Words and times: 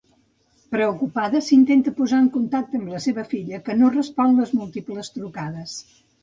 Preocupada, 0.75 1.41
s'intenta 1.47 1.93
posar 1.99 2.21
en 2.23 2.29
contacte 2.37 2.79
amb 2.79 2.89
la 2.95 3.03
seva 3.05 3.27
filla, 3.35 3.61
que 3.69 3.77
no 3.83 3.91
respon 3.97 4.35
les 4.41 4.55
múltiples 4.63 5.13
trucades. 5.21 5.79